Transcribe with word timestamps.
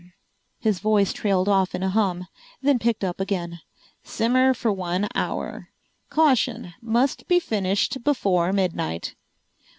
His 0.57 0.79
voice 0.79 1.13
trailed 1.13 1.47
off 1.47 1.75
in 1.75 1.83
a 1.83 1.89
hum, 1.89 2.25
then 2.59 2.79
picked 2.79 3.03
up 3.03 3.19
again. 3.19 3.59
"Simmer 4.01 4.55
for 4.55 4.73
one 4.73 5.07
hour. 5.13 5.69
Caution: 6.09 6.73
MUST 6.81 7.27
BE 7.27 7.39
FINISHED 7.39 8.03
BEFORE 8.03 8.51
MIDNIGHT." 8.51 9.13